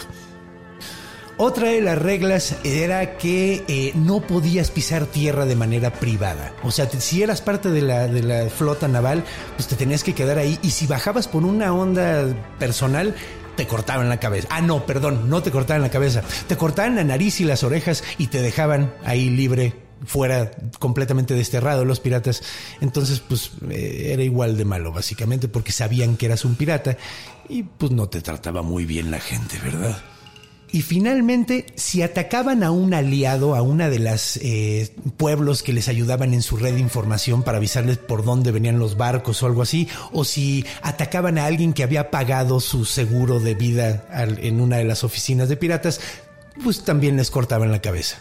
Otra 1.40 1.68
de 1.68 1.80
las 1.80 1.96
reglas 1.96 2.56
era 2.64 3.16
que 3.16 3.64
eh, 3.68 3.92
no 3.94 4.20
podías 4.20 4.72
pisar 4.72 5.06
tierra 5.06 5.46
de 5.46 5.54
manera 5.54 5.92
privada. 5.92 6.52
O 6.64 6.72
sea, 6.72 6.90
si 6.90 7.22
eras 7.22 7.42
parte 7.42 7.70
de 7.70 7.80
la, 7.80 8.08
de 8.08 8.24
la 8.24 8.50
flota 8.50 8.88
naval, 8.88 9.22
pues 9.54 9.68
te 9.68 9.76
tenías 9.76 10.02
que 10.02 10.14
quedar 10.14 10.38
ahí. 10.38 10.58
Y 10.62 10.70
si 10.70 10.88
bajabas 10.88 11.28
por 11.28 11.44
una 11.44 11.72
onda 11.72 12.26
personal, 12.58 13.14
te 13.56 13.68
cortaban 13.68 14.08
la 14.08 14.18
cabeza. 14.18 14.48
Ah, 14.50 14.62
no, 14.62 14.84
perdón, 14.84 15.30
no 15.30 15.40
te 15.40 15.52
cortaban 15.52 15.82
la 15.82 15.90
cabeza. 15.90 16.22
Te 16.48 16.56
cortaban 16.56 16.96
la 16.96 17.04
nariz 17.04 17.40
y 17.40 17.44
las 17.44 17.62
orejas 17.62 18.02
y 18.18 18.26
te 18.26 18.42
dejaban 18.42 18.92
ahí 19.04 19.30
libre 19.30 19.87
fuera 20.06 20.50
completamente 20.78 21.34
desterrado 21.34 21.84
los 21.84 22.00
piratas. 22.00 22.42
Entonces, 22.80 23.20
pues 23.20 23.50
eh, 23.70 24.10
era 24.12 24.22
igual 24.22 24.56
de 24.56 24.64
malo, 24.64 24.92
básicamente, 24.92 25.48
porque 25.48 25.72
sabían 25.72 26.16
que 26.16 26.26
eras 26.26 26.44
un 26.44 26.54
pirata 26.54 26.96
y 27.48 27.62
pues 27.62 27.92
no 27.92 28.08
te 28.08 28.20
trataba 28.20 28.62
muy 28.62 28.84
bien 28.84 29.10
la 29.10 29.20
gente, 29.20 29.58
¿verdad? 29.62 29.98
Y 30.70 30.82
finalmente, 30.82 31.66
si 31.76 32.02
atacaban 32.02 32.62
a 32.62 32.70
un 32.70 32.92
aliado, 32.92 33.54
a 33.54 33.62
una 33.62 33.88
de 33.88 33.98
las 33.98 34.38
eh, 34.42 34.94
pueblos 35.16 35.62
que 35.62 35.72
les 35.72 35.88
ayudaban 35.88 36.34
en 36.34 36.42
su 36.42 36.58
red 36.58 36.74
de 36.74 36.80
información 36.80 37.42
para 37.42 37.56
avisarles 37.56 37.96
por 37.96 38.22
dónde 38.22 38.52
venían 38.52 38.78
los 38.78 38.98
barcos 38.98 39.42
o 39.42 39.46
algo 39.46 39.62
así, 39.62 39.88
o 40.12 40.24
si 40.24 40.66
atacaban 40.82 41.38
a 41.38 41.46
alguien 41.46 41.72
que 41.72 41.84
había 41.84 42.10
pagado 42.10 42.60
su 42.60 42.84
seguro 42.84 43.40
de 43.40 43.54
vida 43.54 44.06
en 44.42 44.60
una 44.60 44.76
de 44.76 44.84
las 44.84 45.04
oficinas 45.04 45.48
de 45.48 45.56
piratas, 45.56 46.00
pues 46.62 46.84
también 46.84 47.16
les 47.16 47.30
cortaban 47.30 47.72
la 47.72 47.80
cabeza. 47.80 48.18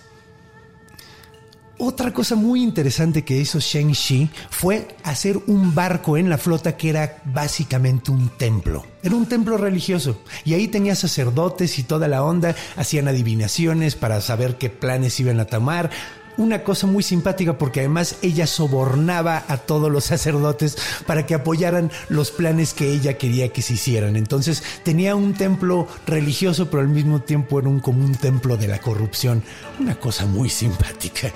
Otra 1.79 2.11
cosa 2.11 2.33
muy 2.33 2.63
interesante 2.63 3.23
que 3.23 3.37
hizo 3.37 3.59
Sheng 3.59 3.91
Shi 3.91 4.31
fue 4.49 4.87
hacer 5.03 5.37
un 5.45 5.75
barco 5.75 6.17
en 6.17 6.27
la 6.27 6.39
flota 6.39 6.75
que 6.75 6.89
era 6.89 7.21
básicamente 7.25 8.09
un 8.09 8.29
templo. 8.29 8.83
Era 9.03 9.15
un 9.15 9.27
templo 9.27 9.57
religioso 9.57 10.19
y 10.43 10.55
ahí 10.55 10.67
tenía 10.67 10.95
sacerdotes 10.95 11.77
y 11.77 11.83
toda 11.83 12.07
la 12.07 12.23
onda, 12.23 12.55
hacían 12.77 13.07
adivinaciones 13.07 13.93
para 13.93 14.21
saber 14.21 14.57
qué 14.57 14.71
planes 14.71 15.19
iban 15.19 15.39
a 15.39 15.45
tomar. 15.45 15.91
Una 16.37 16.63
cosa 16.63 16.87
muy 16.87 17.03
simpática 17.03 17.59
porque 17.59 17.81
además 17.81 18.15
ella 18.23 18.47
sobornaba 18.47 19.43
a 19.47 19.57
todos 19.57 19.91
los 19.91 20.05
sacerdotes 20.05 20.77
para 21.05 21.27
que 21.27 21.35
apoyaran 21.35 21.91
los 22.09 22.31
planes 22.31 22.73
que 22.73 22.91
ella 22.91 23.19
quería 23.19 23.53
que 23.53 23.61
se 23.61 23.73
hicieran. 23.73 24.15
Entonces 24.15 24.63
tenía 24.81 25.15
un 25.15 25.35
templo 25.35 25.87
religioso 26.07 26.71
pero 26.71 26.81
al 26.81 26.89
mismo 26.89 27.21
tiempo 27.21 27.59
era 27.59 27.69
un, 27.69 27.81
como 27.81 28.03
un 28.03 28.15
templo 28.15 28.57
de 28.57 28.67
la 28.67 28.79
corrupción. 28.79 29.43
Una 29.79 29.93
cosa 29.99 30.25
muy 30.25 30.49
simpática. 30.49 31.31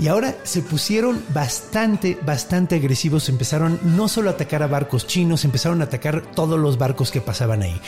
Y 0.00 0.08
ahora 0.08 0.34
se 0.44 0.62
pusieron 0.62 1.22
bastante, 1.34 2.18
bastante 2.24 2.76
agresivos. 2.76 3.28
Empezaron 3.28 3.78
no 3.84 4.08
solo 4.08 4.30
a 4.30 4.32
atacar 4.32 4.62
a 4.62 4.66
barcos 4.66 5.06
chinos, 5.06 5.44
empezaron 5.44 5.82
a 5.82 5.84
atacar 5.84 6.22
todos 6.22 6.58
los 6.58 6.78
barcos 6.78 7.10
que 7.10 7.20
pasaban 7.20 7.62
ahí. 7.62 7.78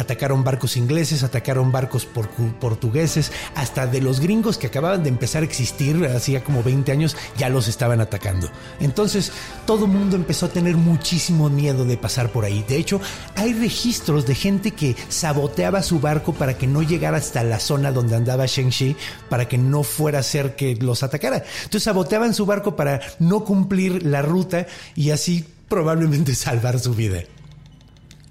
Atacaron 0.00 0.44
barcos 0.44 0.76
ingleses, 0.76 1.22
atacaron 1.22 1.70
barcos 1.70 2.06
portugueses, 2.06 3.32
hasta 3.54 3.86
de 3.86 4.00
los 4.00 4.20
gringos 4.20 4.58
que 4.58 4.68
acababan 4.68 5.02
de 5.02 5.10
empezar 5.10 5.42
a 5.42 5.46
existir, 5.46 6.04
hacía 6.06 6.42
como 6.42 6.62
20 6.62 6.90
años, 6.90 7.16
ya 7.36 7.48
los 7.48 7.68
estaban 7.68 8.00
atacando. 8.00 8.50
Entonces, 8.80 9.30
todo 9.66 9.84
el 9.84 9.90
mundo 9.90 10.16
empezó 10.16 10.46
a 10.46 10.50
tener 10.50 10.76
muchísimo 10.76 11.50
miedo 11.50 11.84
de 11.84 11.96
pasar 11.96 12.32
por 12.32 12.44
ahí. 12.44 12.64
De 12.66 12.76
hecho, 12.76 13.00
hay 13.36 13.52
registros 13.52 14.26
de 14.26 14.34
gente 14.34 14.70
que 14.72 14.96
saboteaba 15.08 15.82
su 15.82 16.00
barco 16.00 16.32
para 16.32 16.56
que 16.56 16.66
no 16.66 16.82
llegara 16.82 17.18
hasta 17.18 17.42
la 17.44 17.60
zona 17.60 17.92
donde 17.92 18.16
andaba 18.16 18.46
Shang-Chi, 18.46 18.96
para 19.28 19.48
que 19.48 19.58
no 19.58 19.82
fuera 19.82 20.20
a 20.20 20.22
ser 20.22 20.56
que 20.56 20.76
los 20.76 21.02
atacara. 21.02 21.44
Entonces, 21.58 21.82
saboteaban 21.82 22.34
su 22.34 22.46
barco 22.46 22.74
para 22.74 23.00
no 23.18 23.44
cumplir 23.44 24.04
la 24.06 24.22
ruta 24.22 24.66
y 24.94 25.10
así 25.10 25.44
probablemente 25.68 26.34
salvar 26.34 26.78
su 26.78 26.94
vida. 26.94 27.22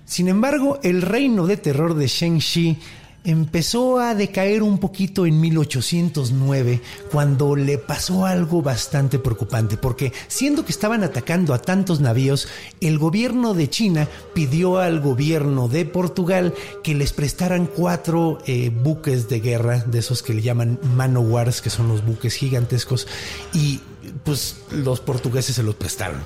Sin 0.10 0.28
embargo, 0.28 0.80
el 0.82 1.04
reino 1.04 1.46
de 1.46 1.56
terror 1.56 1.94
de 1.94 2.08
Shang-Chi 2.08 2.80
empezó 3.24 4.00
a 4.00 4.16
decaer 4.16 4.64
un 4.64 4.80
poquito 4.80 5.28
en 5.28 5.40
1809 5.40 6.82
cuando 7.12 7.56
le 7.56 7.78
pasó 7.78 8.26
algo 8.26 8.64
bastante 8.64 9.20
preocupante 9.20 9.78
porque 9.78 10.12
siendo 10.28 10.66
que 10.66 10.72
estaban 10.72 11.04
atacando 11.04 11.54
a 11.54 11.62
tantos 11.62 12.00
navíos 12.00 12.48
el 12.82 12.98
gobierno 12.98 13.54
de 13.54 13.70
China 13.70 14.08
pidió 14.34 14.80
al 14.80 15.00
gobierno 15.00 15.68
de 15.68 15.86
Portugal 15.86 16.56
que 16.82 16.96
les 16.96 17.14
prestaran 17.14 17.68
cuatro 17.68 18.40
eh, 18.48 18.70
buques 18.70 19.30
de 19.30 19.42
guerra 19.42 19.80
de 19.80 20.00
esos 20.00 20.24
que 20.24 20.34
le 20.34 20.42
llaman 20.42 20.80
manowars 20.96 21.62
que 21.62 21.70
son 21.70 21.88
los 21.88 22.04
buques 22.04 22.34
gigantescos 22.34 23.06
y 23.54 23.82
pues 24.24 24.58
los 24.72 25.00
portugueses 25.00 25.56
se 25.56 25.64
los 25.64 25.76
prestaron. 25.76 26.24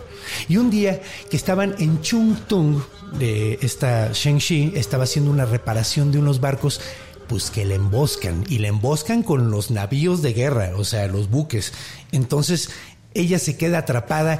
Y 0.47 0.57
un 0.57 0.69
día 0.69 1.01
que 1.29 1.37
estaban 1.37 1.75
en 1.79 2.01
Chung 2.01 2.35
Tung, 2.47 2.81
de 3.17 3.59
esta 3.61 4.11
Shang-Chi, 4.11 4.73
estaba 4.75 5.03
haciendo 5.03 5.31
una 5.31 5.45
reparación 5.45 6.11
de 6.11 6.19
unos 6.19 6.39
barcos, 6.39 6.81
pues 7.27 7.49
que 7.49 7.65
le 7.65 7.75
emboscan. 7.75 8.43
Y 8.49 8.59
le 8.59 8.69
emboscan 8.69 9.23
con 9.23 9.51
los 9.51 9.71
navíos 9.71 10.21
de 10.21 10.33
guerra, 10.33 10.71
o 10.77 10.83
sea, 10.83 11.07
los 11.07 11.29
buques. 11.29 11.73
Entonces 12.11 12.69
ella 13.13 13.39
se 13.39 13.57
queda 13.57 13.79
atrapada, 13.79 14.39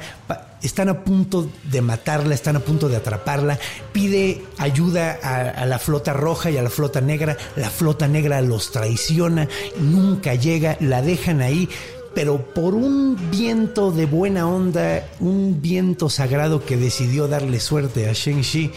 están 0.62 0.88
a 0.88 1.04
punto 1.04 1.48
de 1.70 1.80
matarla, 1.80 2.34
están 2.34 2.56
a 2.56 2.60
punto 2.60 2.88
de 2.88 2.96
atraparla, 2.96 3.58
pide 3.92 4.42
ayuda 4.58 5.18
a, 5.22 5.64
la 5.66 5.78
flota 5.78 6.12
roja 6.12 6.50
y 6.50 6.56
a 6.56 6.62
la 6.62 6.70
flota 6.70 7.00
negra, 7.00 7.36
la 7.56 7.70
flota 7.70 8.08
negra 8.08 8.40
los 8.40 8.72
traiciona, 8.72 9.48
nunca 9.78 10.34
llega, 10.34 10.76
la 10.80 11.02
dejan 11.02 11.40
ahí, 11.40 11.68
pero 12.14 12.38
por 12.54 12.74
un 12.74 13.18
viento 13.30 13.90
de 13.90 14.06
buena 14.06 14.46
onda, 14.46 15.06
un 15.20 15.60
viento 15.60 16.08
sagrado 16.08 16.64
que 16.64 16.76
decidió 16.76 17.28
darle 17.28 17.60
suerte 17.60 18.08
a 18.08 18.12
Shang-Chi, 18.12 18.70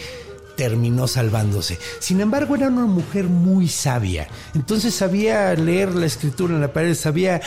terminó 0.58 1.06
salvándose. 1.06 1.78
Sin 2.00 2.20
embargo, 2.20 2.56
era 2.56 2.66
una 2.66 2.84
mujer 2.84 3.26
muy 3.26 3.68
sabia. 3.68 4.26
Entonces 4.56 4.92
sabía 4.92 5.54
leer 5.54 5.94
la 5.94 6.06
escritura 6.06 6.52
en 6.52 6.60
la 6.60 6.72
pared, 6.72 6.96
sabía 6.96 7.40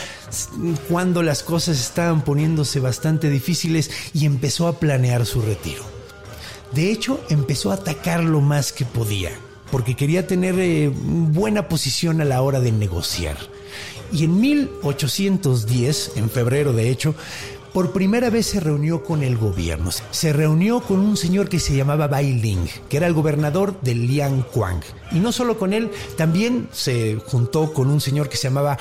cuando 0.88 1.22
las 1.22 1.42
cosas 1.42 1.78
estaban 1.78 2.24
poniéndose 2.24 2.80
bastante 2.80 3.28
difíciles 3.28 3.90
y 4.14 4.24
empezó 4.24 4.66
a 4.66 4.80
planear 4.80 5.26
su 5.26 5.42
retiro. 5.42 5.84
De 6.72 6.90
hecho, 6.90 7.20
empezó 7.28 7.70
a 7.70 7.74
atacar 7.74 8.24
lo 8.24 8.40
más 8.40 8.72
que 8.72 8.86
podía, 8.86 9.30
porque 9.70 9.94
quería 9.94 10.26
tener 10.26 10.58
eh, 10.58 10.90
buena 10.90 11.68
posición 11.68 12.22
a 12.22 12.24
la 12.24 12.40
hora 12.40 12.60
de 12.60 12.72
negociar. 12.72 13.36
Y 14.12 14.24
en 14.24 14.40
1810, 14.40 16.12
en 16.16 16.30
febrero 16.30 16.72
de 16.72 16.90
hecho, 16.90 17.14
por 17.72 17.92
primera 17.92 18.28
vez 18.28 18.46
se 18.46 18.60
reunió 18.60 19.02
con 19.02 19.22
el 19.22 19.38
gobierno. 19.38 19.90
Se 20.10 20.32
reunió 20.32 20.80
con 20.80 21.00
un 21.00 21.16
señor 21.16 21.48
que 21.48 21.58
se 21.58 21.74
llamaba 21.74 22.06
Bai 22.06 22.34
Ling, 22.34 22.68
que 22.88 22.98
era 22.98 23.06
el 23.06 23.14
gobernador 23.14 23.80
de 23.80 23.94
Liang 23.94 24.42
Quang. 24.52 24.82
Y 25.10 25.20
no 25.20 25.32
solo 25.32 25.58
con 25.58 25.72
él, 25.72 25.90
también 26.16 26.68
se 26.70 27.16
juntó 27.26 27.72
con 27.72 27.88
un 27.88 28.00
señor 28.00 28.28
que 28.28 28.36
se 28.36 28.48
llamaba 28.48 28.78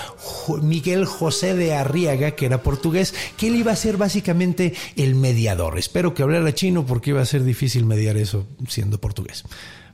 Miguel 0.62 1.06
José 1.06 1.56
de 1.56 1.74
Arriaga, 1.74 2.32
que 2.32 2.46
era 2.46 2.64
portugués, 2.64 3.14
que 3.38 3.48
él 3.48 3.56
iba 3.56 3.72
a 3.72 3.78
ser 3.78 3.96
básicamente 3.96 4.74
el 4.98 5.16
mediador. 5.16 5.80
Espero 5.80 6.14
que 6.14 6.24
hablara 6.24 6.54
chino 6.54 6.86
porque 6.86 7.12
iba 7.12 7.22
a 7.22 7.26
ser 7.26 7.44
difícil 7.46 7.86
mediar 7.86 8.18
eso 8.18 8.46
siendo 8.68 9.00
portugués. 9.00 9.46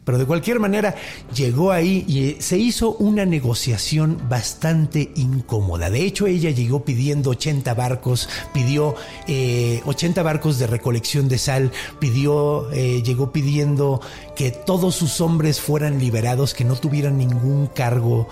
Pero 0.07 0.19
de 0.19 0.25
cualquier 0.25 0.61
manera, 0.61 0.95
llegó 1.35 1.73
ahí 1.73 2.05
y 2.07 2.41
se 2.41 2.57
hizo 2.57 2.93
una 2.93 3.25
negociación 3.25 4.17
bastante 4.29 5.11
incómoda. 5.15 5.89
De 5.89 5.99
hecho, 6.05 6.27
ella 6.27 6.49
llegó 6.49 6.85
pidiendo 6.85 7.31
80 7.31 7.73
barcos, 7.73 8.29
pidió 8.53 8.95
80 9.27 9.27
eh, 9.27 10.23
barcos 10.23 10.59
de 10.59 10.67
recolección 10.67 11.27
de 11.27 11.37
sal, 11.37 11.73
pidió, 11.99 12.71
eh, 12.71 13.03
llegó 13.03 13.33
pidiendo 13.33 13.99
que 14.33 14.51
todos 14.51 14.95
sus 14.95 15.19
hombres 15.19 15.59
fueran 15.59 15.99
liberados, 15.99 16.53
que 16.53 16.63
no 16.63 16.77
tuvieran 16.77 17.17
ningún 17.17 17.67
cargo 17.67 18.29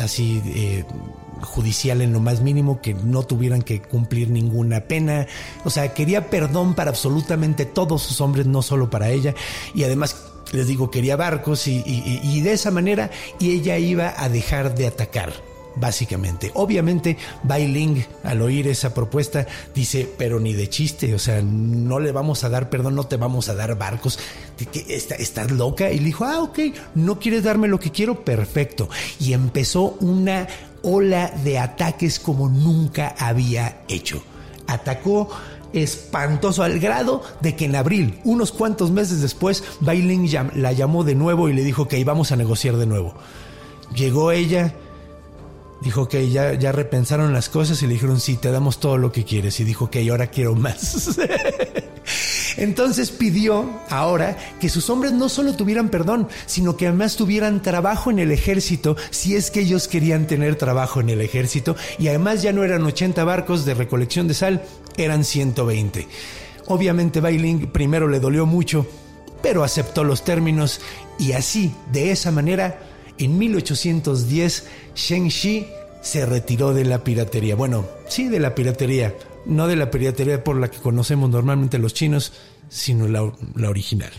así 0.00 0.40
eh, 0.46 0.84
judicial 1.42 2.02
en 2.02 2.12
lo 2.12 2.20
más 2.20 2.40
mínimo, 2.40 2.80
que 2.80 2.94
no 2.94 3.24
tuvieran 3.24 3.62
que 3.62 3.82
cumplir 3.82 4.30
ninguna 4.30 4.82
pena. 4.82 5.26
O 5.64 5.70
sea, 5.70 5.92
quería 5.92 6.30
perdón 6.30 6.74
para 6.76 6.90
absolutamente 6.90 7.64
todos 7.66 8.00
sus 8.02 8.20
hombres, 8.20 8.46
no 8.46 8.62
solo 8.62 8.90
para 8.90 9.10
ella. 9.10 9.34
Y 9.74 9.82
además 9.82 10.35
les 10.52 10.66
digo, 10.66 10.90
quería 10.90 11.16
barcos 11.16 11.66
y, 11.66 12.40
de 12.40 12.52
esa 12.52 12.70
manera 12.70 13.10
y 13.38 13.52
ella 13.52 13.78
iba 13.78 14.14
a 14.16 14.28
dejar 14.28 14.74
de 14.74 14.86
atacar. 14.86 15.32
Básicamente. 15.78 16.52
Obviamente, 16.54 17.18
Bai 17.42 18.06
al 18.24 18.40
oír 18.40 18.66
esa 18.66 18.94
propuesta, 18.94 19.46
dice, 19.74 20.10
pero 20.16 20.40
ni 20.40 20.54
de 20.54 20.70
chiste, 20.70 21.14
o 21.14 21.18
sea, 21.18 21.42
no 21.42 22.00
le 22.00 22.12
vamos 22.12 22.44
a 22.44 22.48
dar 22.48 22.70
perdón, 22.70 22.94
no 22.94 23.04
te 23.04 23.18
vamos 23.18 23.50
a 23.50 23.54
dar 23.54 23.76
barcos. 23.76 24.18
¿Estás 24.88 25.50
loca? 25.50 25.90
Y 25.90 25.98
le 25.98 26.06
dijo, 26.06 26.24
ah, 26.24 26.40
ok, 26.40 26.58
no 26.94 27.18
quieres 27.18 27.42
darme 27.42 27.68
lo 27.68 27.78
que 27.78 27.90
quiero, 27.90 28.24
perfecto. 28.24 28.88
Y 29.20 29.34
empezó 29.34 29.98
una 30.00 30.48
ola 30.82 31.30
de 31.44 31.58
ataques 31.58 32.18
como 32.20 32.48
nunca 32.48 33.14
había 33.18 33.82
hecho. 33.86 34.22
Atacó 34.66 35.28
espantoso 35.72 36.62
al 36.62 36.78
grado 36.78 37.22
de 37.40 37.56
que 37.56 37.66
en 37.66 37.76
abril, 37.76 38.20
unos 38.24 38.52
cuantos 38.52 38.90
meses 38.90 39.20
después, 39.20 39.64
Bailing 39.80 40.30
la 40.54 40.72
llamó 40.72 41.04
de 41.04 41.14
nuevo 41.14 41.48
y 41.48 41.52
le 41.52 41.64
dijo 41.64 41.88
que 41.88 41.98
íbamos 41.98 42.32
a 42.32 42.36
negociar 42.36 42.76
de 42.76 42.86
nuevo. 42.86 43.14
Llegó 43.94 44.32
ella, 44.32 44.74
dijo 45.82 46.08
que 46.08 46.30
ya, 46.30 46.54
ya 46.54 46.72
repensaron 46.72 47.32
las 47.32 47.48
cosas 47.48 47.82
y 47.82 47.86
le 47.86 47.94
dijeron, 47.94 48.20
sí, 48.20 48.36
te 48.36 48.50
damos 48.50 48.80
todo 48.80 48.98
lo 48.98 49.12
que 49.12 49.24
quieres. 49.24 49.60
Y 49.60 49.64
dijo 49.64 49.90
que 49.90 50.08
ahora 50.10 50.28
quiero 50.28 50.54
más. 50.54 51.18
Entonces 52.56 53.10
pidió 53.10 53.80
ahora 53.88 54.36
que 54.60 54.68
sus 54.68 54.88
hombres 54.90 55.12
no 55.12 55.28
solo 55.28 55.54
tuvieran 55.54 55.88
perdón, 55.88 56.28
sino 56.46 56.76
que 56.76 56.86
además 56.86 57.16
tuvieran 57.16 57.62
trabajo 57.62 58.10
en 58.10 58.18
el 58.18 58.32
ejército, 58.32 58.96
si 59.10 59.36
es 59.36 59.50
que 59.50 59.60
ellos 59.60 59.88
querían 59.88 60.26
tener 60.26 60.56
trabajo 60.56 61.00
en 61.00 61.10
el 61.10 61.20
ejército, 61.20 61.76
y 61.98 62.08
además 62.08 62.42
ya 62.42 62.52
no 62.52 62.64
eran 62.64 62.84
80 62.84 63.24
barcos 63.24 63.64
de 63.64 63.74
recolección 63.74 64.28
de 64.28 64.34
sal, 64.34 64.62
eran 64.96 65.24
120. 65.24 66.06
Obviamente 66.66 67.20
Bailing 67.20 67.68
primero 67.68 68.08
le 68.08 68.20
dolió 68.20 68.46
mucho, 68.46 68.86
pero 69.42 69.62
aceptó 69.62 70.02
los 70.02 70.24
términos 70.24 70.80
y 71.18 71.32
así, 71.32 71.74
de 71.92 72.10
esa 72.10 72.30
manera, 72.30 72.80
en 73.18 73.38
1810, 73.38 74.66
Sheng 74.94 75.28
Shi 75.28 75.66
se 76.02 76.26
retiró 76.26 76.74
de 76.74 76.84
la 76.84 77.04
piratería. 77.04 77.54
Bueno, 77.54 77.86
sí 78.08 78.28
de 78.28 78.40
la 78.40 78.54
piratería, 78.54 79.14
no 79.46 79.66
de 79.66 79.76
la 79.76 79.90
piratería 79.90 80.42
por 80.42 80.56
la 80.56 80.70
que 80.70 80.78
conocemos 80.78 81.30
normalmente 81.30 81.78
los 81.78 81.94
chinos, 81.94 82.32
sino 82.68 83.08
la, 83.08 83.22
original. 83.68 84.10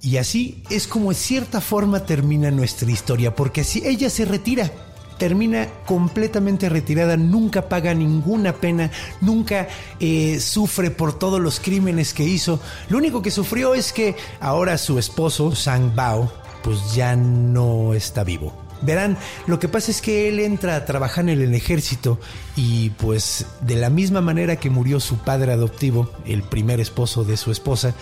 Y 0.00 0.18
así 0.18 0.62
es 0.70 0.86
como 0.86 1.12
en 1.12 1.16
cierta 1.16 1.60
forma 1.60 2.04
termina 2.04 2.50
nuestra 2.50 2.90
historia, 2.90 3.34
porque 3.34 3.64
si 3.64 3.86
ella 3.86 4.10
se 4.10 4.26
retira, 4.26 4.70
termina 5.18 5.68
completamente 5.86 6.68
retirada, 6.68 7.16
nunca 7.16 7.68
paga 7.68 7.94
ninguna 7.94 8.52
pena, 8.52 8.90
nunca 9.20 9.68
eh, 10.00 10.38
sufre 10.40 10.90
por 10.90 11.18
todos 11.18 11.40
los 11.40 11.58
crímenes 11.58 12.12
que 12.12 12.24
hizo. 12.24 12.60
Lo 12.90 12.98
único 12.98 13.22
que 13.22 13.30
sufrió 13.30 13.74
es 13.74 13.92
que 13.92 14.14
ahora 14.40 14.76
su 14.76 14.98
esposo, 14.98 15.54
Sang 15.54 15.94
Bao, 15.94 16.30
pues 16.62 16.94
ya 16.94 17.16
no 17.16 17.94
está 17.94 18.24
vivo. 18.24 18.63
Verán, 18.84 19.16
lo 19.46 19.58
que 19.58 19.68
pasa 19.68 19.90
es 19.90 20.02
que 20.02 20.28
él 20.28 20.40
entra 20.40 20.76
a 20.76 20.84
trabajar 20.84 21.28
en 21.28 21.40
el 21.40 21.54
ejército 21.54 22.20
y 22.54 22.90
pues 22.90 23.46
de 23.62 23.76
la 23.76 23.90
misma 23.90 24.20
manera 24.20 24.56
que 24.56 24.70
murió 24.70 25.00
su 25.00 25.16
padre 25.16 25.52
adoptivo, 25.52 26.10
el 26.26 26.42
primer 26.42 26.80
esposo 26.80 27.24
de 27.24 27.36
su 27.36 27.50
esposa, 27.50 27.94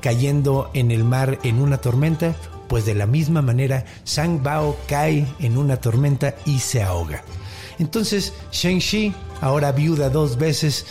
cayendo 0.00 0.70
en 0.74 0.90
el 0.90 1.04
mar 1.04 1.38
en 1.44 1.60
una 1.60 1.78
tormenta, 1.78 2.34
pues 2.68 2.84
de 2.84 2.94
la 2.94 3.06
misma 3.06 3.42
manera 3.42 3.84
Sang 4.04 4.42
Bao 4.42 4.76
cae 4.88 5.26
en 5.38 5.56
una 5.56 5.76
tormenta 5.76 6.34
y 6.44 6.58
se 6.58 6.82
ahoga. 6.82 7.22
Entonces 7.78 8.32
Shang 8.52 8.78
Shi, 8.78 9.14
ahora 9.40 9.72
viuda 9.72 10.08
dos 10.10 10.38
veces, 10.38 10.86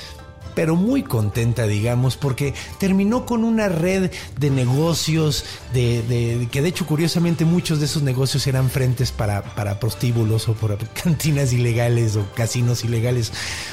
pero 0.56 0.76
muy 0.76 1.04
contenta, 1.04 1.68
digamos, 1.68 2.16
porque 2.16 2.54
terminó 2.80 3.26
con 3.26 3.44
una 3.44 3.68
red 3.70 4.10
de 4.40 4.50
negocios, 4.50 5.46
de, 5.74 6.48
que 6.52 6.62
de 6.62 6.70
hecho 6.70 6.86
curiosamente 6.88 7.46
muchos 7.46 7.80
de 7.80 7.86
esos 7.86 8.02
negocios 8.02 8.48
eran 8.48 8.70
frentes 8.70 9.12
para, 9.12 9.44
para 9.56 9.80
prostíbulos 9.80 10.48
o 10.48 10.54
por 10.54 10.78
cantinas 11.04 11.54
ilegales 11.54 12.16
o 12.16 12.26
casinos 12.34 12.84
ilegales. 12.84 13.32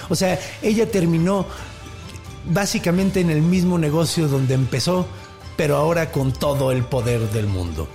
O 0.09 0.17
sea, 0.17 0.39
ella 0.61 0.91
terminó 0.91 1.47
básicamente 2.51 3.21
en 3.21 3.31
el 3.31 3.41
mismo 3.41 3.79
negocio 3.79 4.29
donde 4.29 4.55
empezó, 4.55 5.07
pero 5.57 5.77
ahora 5.77 6.11
con 6.11 6.33
todo 6.33 6.73
el 6.73 6.83
poder 6.85 7.31
del 7.31 7.47
mundo. 7.47 7.89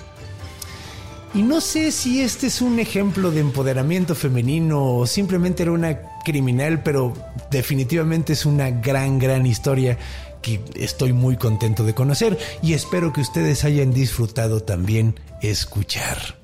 Y 1.34 1.42
no 1.42 1.60
sé 1.60 1.92
si 1.92 2.22
este 2.22 2.48
es 2.48 2.62
un 2.62 2.80
ejemplo 2.80 3.32
de 3.32 3.42
empoderamiento 3.42 4.16
femenino 4.16 4.84
o 4.96 5.06
simplemente 5.06 5.64
era 5.64 5.74
una 5.74 6.17
criminal, 6.28 6.84
pero 6.84 7.14
definitivamente 7.50 8.34
es 8.34 8.46
una 8.46 8.70
gran, 8.70 9.18
gran 9.18 9.46
historia 9.46 9.98
que 10.42 10.60
estoy 10.76 11.14
muy 11.14 11.38
contento 11.38 11.86
de 11.86 11.94
conocer 11.94 12.38
y 12.62 12.74
espero 12.74 13.14
que 13.14 13.22
ustedes 13.22 13.64
hayan 13.64 13.94
disfrutado 13.94 14.60
también 14.60 15.18
escuchar. 15.42 16.38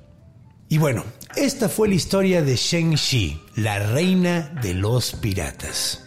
Y 0.69 0.77
bueno, 0.77 1.03
esta 1.35 1.67
fue 1.67 1.89
la 1.89 1.95
historia 1.95 2.41
de 2.41 2.55
Sheng 2.55 2.95
Shi, 2.95 3.41
la 3.57 3.79
reina 3.79 4.57
de 4.61 4.73
los 4.73 5.11
piratas. 5.11 6.02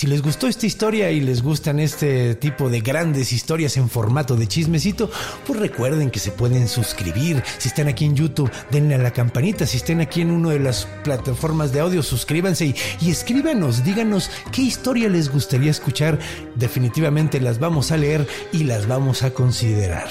Si 0.00 0.06
les 0.06 0.22
gustó 0.22 0.46
esta 0.46 0.64
historia 0.64 1.10
y 1.10 1.20
les 1.20 1.42
gustan 1.42 1.78
este 1.78 2.34
tipo 2.34 2.70
de 2.70 2.80
grandes 2.80 3.34
historias 3.34 3.76
en 3.76 3.90
formato 3.90 4.34
de 4.34 4.46
chismecito, 4.46 5.10
pues 5.46 5.60
recuerden 5.60 6.10
que 6.10 6.18
se 6.18 6.30
pueden 6.30 6.68
suscribir. 6.68 7.44
Si 7.58 7.68
están 7.68 7.86
aquí 7.86 8.06
en 8.06 8.16
YouTube, 8.16 8.50
denle 8.70 8.94
a 8.94 8.98
la 8.98 9.10
campanita. 9.10 9.66
Si 9.66 9.76
están 9.76 10.00
aquí 10.00 10.22
en 10.22 10.30
una 10.30 10.52
de 10.52 10.58
las 10.58 10.86
plataformas 11.04 11.74
de 11.74 11.80
audio, 11.80 12.02
suscríbanse 12.02 12.64
y, 12.64 12.74
y 13.02 13.10
escríbanos, 13.10 13.84
díganos 13.84 14.30
qué 14.52 14.62
historia 14.62 15.10
les 15.10 15.30
gustaría 15.30 15.70
escuchar. 15.70 16.18
Definitivamente 16.54 17.38
las 17.38 17.58
vamos 17.58 17.92
a 17.92 17.98
leer 17.98 18.26
y 18.54 18.64
las 18.64 18.88
vamos 18.88 19.22
a 19.22 19.34
considerar 19.34 20.08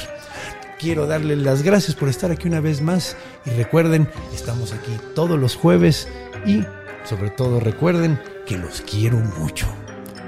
quiero 0.78 1.08
darles 1.08 1.40
las 1.40 1.64
gracias 1.64 1.94
por 1.96 2.08
estar 2.08 2.32
aquí 2.32 2.48
una 2.48 2.62
vez 2.62 2.80
más 2.82 3.18
y 3.46 3.50
recuerden, 3.50 4.08
estamos 4.34 4.72
aquí 4.72 4.92
todos 5.14 5.38
los 5.38 5.56
jueves 5.56 6.08
y 6.46 6.64
sobre 7.04 7.32
todo 7.32 7.60
recuerden 7.60 8.18
que 8.46 8.58
los 8.58 8.82
quiero 8.82 9.18
mucho. 9.18 9.68